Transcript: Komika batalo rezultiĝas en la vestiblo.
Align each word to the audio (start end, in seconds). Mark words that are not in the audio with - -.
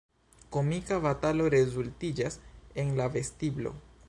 Komika 0.55 0.97
batalo 1.03 1.49
rezultiĝas 1.57 2.41
en 2.85 2.93
la 3.03 3.11
vestiblo. 3.19 3.81